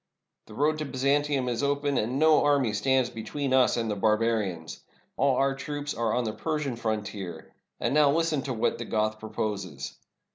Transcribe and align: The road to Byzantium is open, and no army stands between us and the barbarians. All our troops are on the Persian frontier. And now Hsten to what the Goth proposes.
The 0.47 0.55
road 0.55 0.79
to 0.79 0.85
Byzantium 0.85 1.47
is 1.47 1.61
open, 1.61 1.95
and 1.99 2.17
no 2.17 2.43
army 2.43 2.73
stands 2.73 3.11
between 3.11 3.53
us 3.53 3.77
and 3.77 3.87
the 3.91 3.95
barbarians. 3.95 4.79
All 5.15 5.35
our 5.35 5.53
troops 5.53 5.93
are 5.93 6.15
on 6.15 6.23
the 6.23 6.33
Persian 6.33 6.75
frontier. 6.75 7.53
And 7.79 7.93
now 7.93 8.11
Hsten 8.11 8.43
to 8.45 8.53
what 8.55 8.79
the 8.79 8.85
Goth 8.85 9.19
proposes. 9.19 9.99